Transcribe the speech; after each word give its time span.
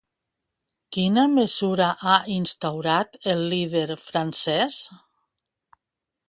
Quina 0.95 1.25
mesura 1.33 1.89
ha 2.05 2.15
instaurat 2.37 3.19
el 3.35 3.45
líder 3.53 3.87
francès? 4.07 4.81